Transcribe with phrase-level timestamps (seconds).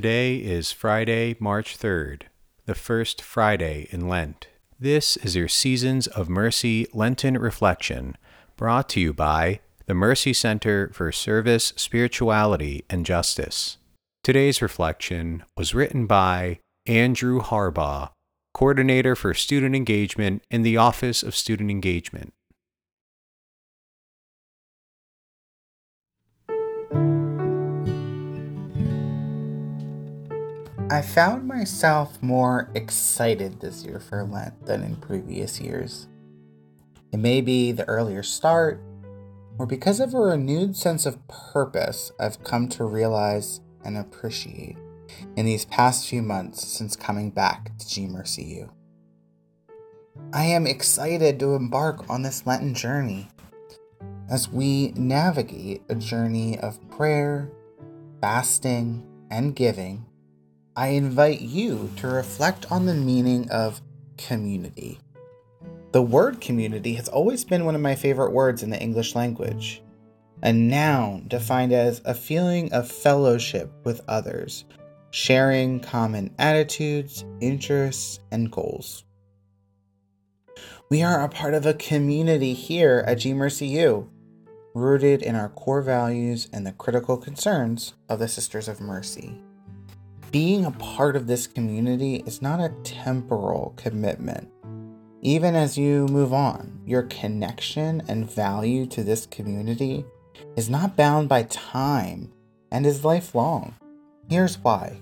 [0.00, 2.22] Today is Friday, March 3rd,
[2.64, 4.48] the first Friday in Lent.
[4.78, 8.16] This is your Seasons of Mercy Lenten Reflection,
[8.56, 13.76] brought to you by the Mercy Center for Service, Spirituality, and Justice.
[14.24, 18.08] Today's reflection was written by Andrew Harbaugh,
[18.54, 22.32] Coordinator for Student Engagement in the Office of Student Engagement.
[30.90, 36.08] I found myself more excited this year for Lent than in previous years.
[37.12, 38.82] It may be the earlier start,
[39.56, 44.78] or because of a renewed sense of purpose I've come to realize and appreciate
[45.36, 48.68] in these past few months since coming back to GMercyU.
[50.32, 53.28] I am excited to embark on this Lenten journey
[54.28, 57.48] as we navigate a journey of prayer,
[58.20, 60.04] fasting, and giving
[60.76, 63.80] I invite you to reflect on the meaning of
[64.16, 65.00] community.
[65.90, 69.82] The word community has always been one of my favorite words in the English language.
[70.44, 74.64] A noun defined as a feeling of fellowship with others,
[75.10, 79.04] sharing common attitudes, interests, and goals.
[80.88, 84.08] We are a part of a community here at GMercyU,
[84.74, 89.40] rooted in our core values and the critical concerns of the Sisters of Mercy
[90.30, 94.48] being a part of this community is not a temporal commitment.
[95.22, 100.04] Even as you move on, your connection and value to this community
[100.56, 102.32] is not bound by time
[102.70, 103.74] and is lifelong.
[104.28, 105.00] Here's why.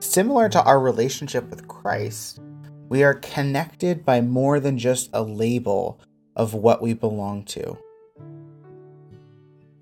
[0.00, 2.40] Similar to our relationship with Christ,
[2.88, 5.98] we are connected by more than just a label
[6.36, 7.78] of what we belong to.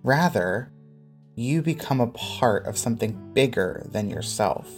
[0.04, 0.70] Rather,
[1.34, 4.68] you become a part of something bigger than yourself.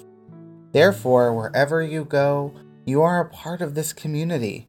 [0.72, 4.68] Therefore, wherever you go, you are a part of this community.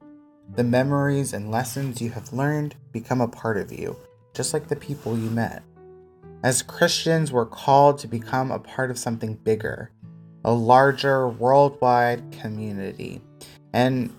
[0.55, 3.95] The memories and lessons you have learned become a part of you,
[4.33, 5.63] just like the people you met.
[6.43, 9.91] As Christians, we're called to become a part of something bigger,
[10.43, 13.21] a larger worldwide community.
[13.71, 14.13] And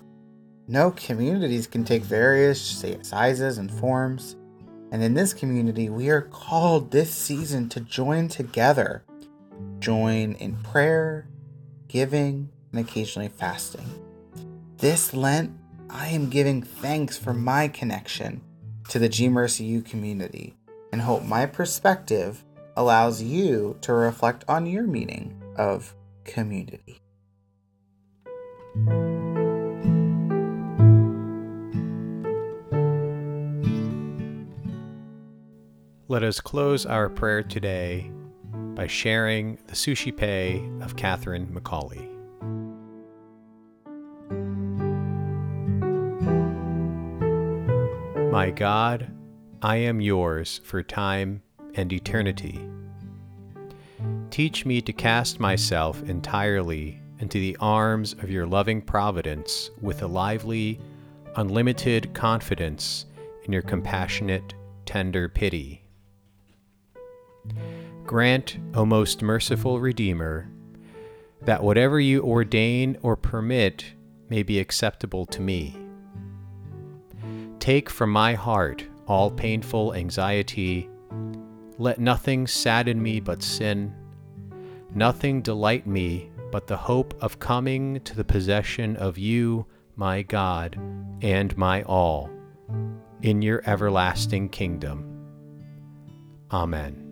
[0.67, 4.35] no communities can take various sizes and forms.
[4.91, 9.03] And in this community, we are called this season to join together.
[9.79, 11.27] Join in prayer,
[11.87, 13.85] giving, and occasionally fasting.
[14.77, 15.51] This Lent,
[15.89, 18.41] I am giving thanks for my connection
[18.89, 20.55] to the GMercyU community
[20.91, 22.43] and hope my perspective
[22.77, 25.95] allows you to reflect on your meaning of
[26.25, 26.99] community.
[36.07, 38.11] Let us close our prayer today
[38.53, 40.21] by sharing the Suscipe
[40.83, 42.11] of Catherine McAuley.
[48.31, 49.11] My God,
[49.63, 51.41] I am yours for time
[51.73, 52.69] and eternity.
[54.29, 60.07] Teach me to cast myself entirely into the arms of your loving providence with a
[60.07, 60.79] lively,
[61.37, 63.07] unlimited confidence
[63.45, 64.53] in your compassionate,
[64.85, 65.84] tender pity.
[68.05, 70.49] Grant, O most merciful Redeemer,
[71.41, 73.93] that whatever you ordain or permit
[74.29, 75.77] may be acceptable to me.
[77.59, 80.89] Take from my heart all painful anxiety.
[81.77, 83.93] Let nothing sadden me but sin,
[84.93, 90.79] nothing delight me but the hope of coming to the possession of you, my God,
[91.21, 92.29] and my all,
[93.21, 95.11] in your everlasting kingdom.
[96.51, 97.04] Amen.